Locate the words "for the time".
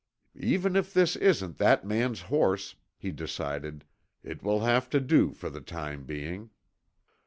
5.31-6.05